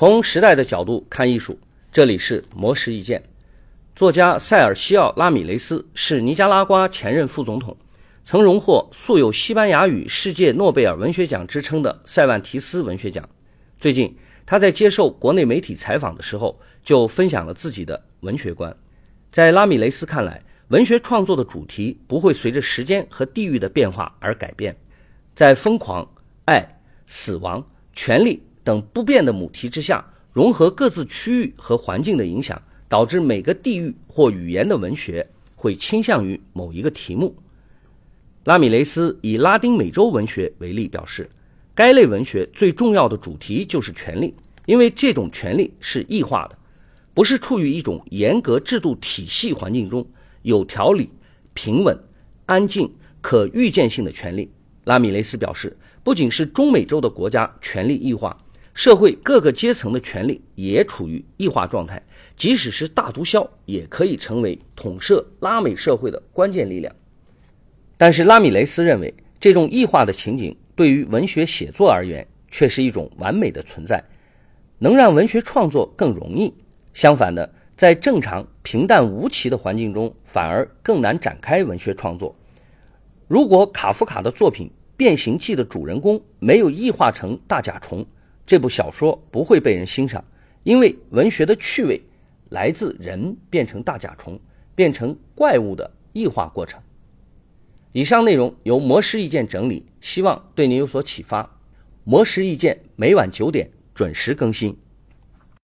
[0.00, 1.58] 从时代的角度看艺术，
[1.92, 3.22] 这里是魔石意见。
[3.94, 7.76] 作家塞尔西奥·拉米雷斯是尼加拉瓜前任副总统，
[8.24, 13.28] 曾荣获素有“西班牙语世界诺贝尔文学奖”之称的塞万提斯文学奖。
[13.78, 18.74] 最近，他在接受国内媒体采访的时候，就分享了自己的文学观。
[19.30, 24.74] 在拉米雷斯看来，文学创作的主题不会随着时间和地域的变化而改变。
[25.34, 26.10] 在疯狂、
[26.46, 27.62] 爱、死亡、
[27.92, 37.34] 权力等不变的母题之下，融合各自区域和环境的影响，导致每个地域或语言的文学会倾向于某一个题目。
[38.44, 41.28] 拉米雷斯以拉丁美洲文学为例，表示
[41.74, 44.32] 该类文学最重要的主题就是权力，
[44.66, 46.56] 因为这种权力是异化的，
[47.12, 50.06] 不是处于一种严格制度体系环境中
[50.42, 51.10] 有条理、
[51.54, 51.98] 平稳、
[52.46, 52.88] 安静、
[53.20, 54.48] 可预见性的权利。
[54.84, 58.38] 拉米雷斯表示，不仅是中美洲的国家权力异化，
[58.74, 62.02] 社会各个阶层的权力也处于异化状态。
[62.36, 66.94] 即使是大毒枭，也可以成为统摄拉美社会的关键力量。
[67.98, 74.02] 但是，拉米雷斯认为，这种异化的情景对于文学写作而言，却是一种完美的存在，
[74.78, 76.54] 能让文学创作更容易。
[76.94, 82.34] 相反的，在正常平淡无奇的环境中，反而更难展开文学创作。
[83.28, 88.06] 如果卡夫卡的作品《变形记》的主人公没有异化成大甲虫，
[88.50, 90.24] 这部小说不会被人欣赏，
[90.64, 92.02] 因为文学的趣味
[92.48, 94.36] 来自人变成大甲虫、
[94.74, 96.82] 变成怪物的异化过程。
[97.92, 101.48] 以上内容由魔石意见整理，希望对您有所启发。
[102.02, 104.76] 魔石意见每晚九点准时更新。